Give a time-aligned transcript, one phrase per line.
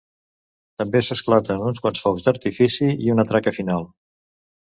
[0.81, 3.87] També s'esclaten uns quants focs d'artifici i una traca final.